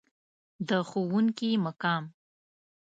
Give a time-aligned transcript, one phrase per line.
[0.67, 2.03] د ښوونکي مقام.